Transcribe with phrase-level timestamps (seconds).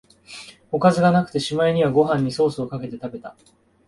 [0.71, 3.35] おかずがなくて、しまいにはご飯にソースかけて食べた